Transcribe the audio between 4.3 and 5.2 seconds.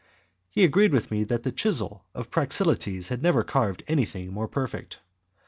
more perfect.